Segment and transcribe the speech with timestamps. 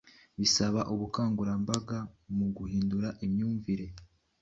[0.39, 1.97] bisaba ubukangurambaga
[2.35, 3.85] mu gihundura imyumvire.